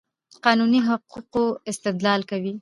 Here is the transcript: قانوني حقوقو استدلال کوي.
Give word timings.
قانوني 0.45 0.79
حقوقو 0.87 1.43
استدلال 1.71 2.21
کوي. 2.31 2.53